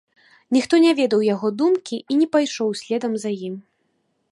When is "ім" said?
3.51-3.55